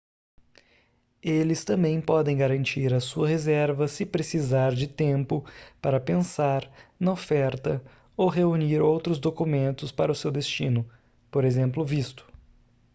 eles 1.21 1.63
também 1.63 2.01
podem 2.01 2.35
garantir 2.35 2.91
a 2.91 2.99
sua 2.99 3.27
reserva 3.27 3.87
se 3.87 4.03
precisar 4.03 4.73
de 4.73 4.87
tempo 4.87 5.45
para 5.79 5.99
pensar 5.99 6.67
na 6.99 7.11
oferta 7.11 7.79
ou 8.17 8.27
reunir 8.27 8.79
outros 8.81 9.19
documentos 9.19 9.91
para 9.91 10.11
o 10.11 10.15
seu 10.15 10.31
destino 10.31 10.89
p. 11.29 11.37
ex. 11.45 11.55
visto 11.87 12.25